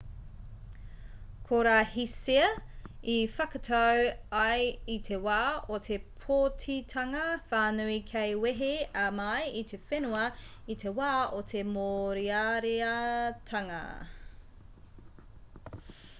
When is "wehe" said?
8.45-8.69